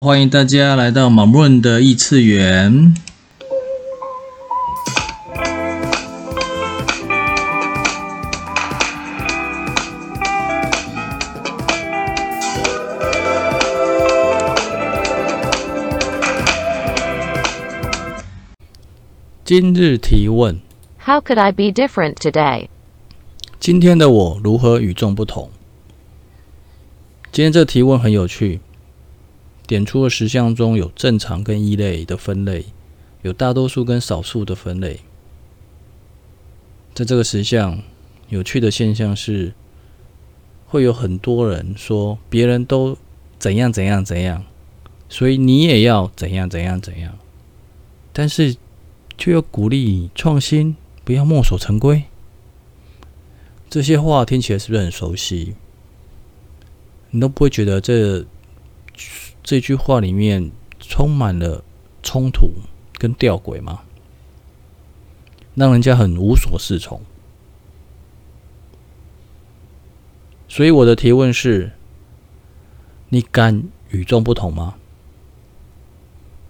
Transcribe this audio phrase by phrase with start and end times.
[0.00, 2.94] 欢迎大家来到马润的异次元。
[19.44, 20.60] 今日提问
[21.04, 22.68] ：How could I be different today？
[23.58, 25.50] 今天的我如何与众不同？
[27.32, 28.60] 今天这个提问很有趣。
[29.68, 32.64] 点出了十项中有正常跟异类的分类，
[33.20, 35.00] 有大多数跟少数的分类。
[36.94, 37.78] 在这个十项
[38.30, 39.52] 有趣的现象是，
[40.66, 42.96] 会有很多人说别人都
[43.38, 44.42] 怎样怎样怎样，
[45.06, 47.18] 所以你也要怎样怎样怎样，
[48.14, 48.56] 但是
[49.18, 50.74] 却又鼓励你创新，
[51.04, 52.04] 不要墨守成规。
[53.68, 55.56] 这些话听起来是不是很熟悉？
[57.10, 58.24] 你都不会觉得这？
[59.48, 61.64] 这句话里面充满了
[62.02, 62.50] 冲突
[62.98, 63.80] 跟吊诡吗？
[65.54, 67.00] 让人家很无所适从。
[70.48, 71.72] 所以我的提问是：
[73.08, 74.74] 你敢与众不同吗？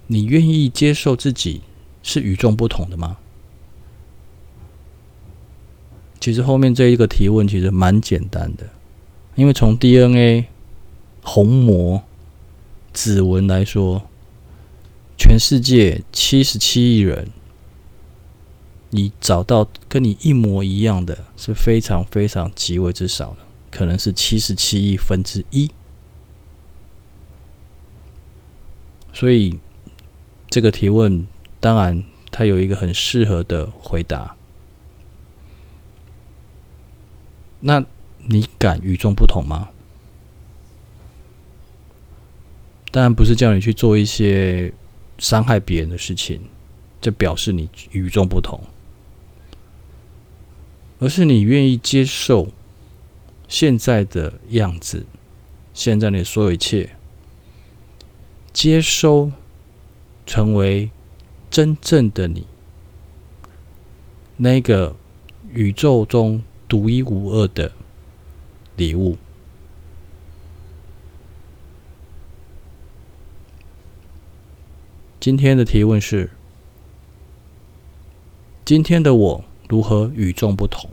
[0.08, 1.60] 你愿意接受自己
[2.02, 3.18] 是与众不同的吗？
[6.18, 8.68] 其实后面这一个提问其实蛮简单的，
[9.36, 10.46] 因为从 DNA
[11.22, 12.02] 虹膜。
[13.00, 14.02] 指纹来说，
[15.16, 17.28] 全世界七十七亿人，
[18.90, 23.36] 你找到跟你一模一样的是非常非常极为之少的，
[23.70, 25.70] 可能是七十七亿分之一。
[29.12, 29.60] 所以
[30.50, 31.24] 这个提问，
[31.60, 34.34] 当然它有一个很适合的回答。
[37.60, 37.84] 那
[38.26, 39.68] 你敢与众不同吗？
[42.98, 44.72] 当然不是叫你去做一些
[45.18, 46.40] 伤害别人的事情，
[47.00, 48.60] 这表示你与众不同，
[50.98, 52.48] 而是你愿意接受
[53.46, 55.06] 现在的样子，
[55.72, 56.96] 现在的所有一切，
[58.52, 59.30] 接收
[60.26, 60.90] 成为
[61.48, 62.48] 真正的你，
[64.38, 64.96] 那个
[65.52, 67.70] 宇宙中独一无二的
[68.74, 69.16] 礼物。
[75.20, 76.30] 今天的提问是：
[78.64, 80.88] 今天的我如何与众不同？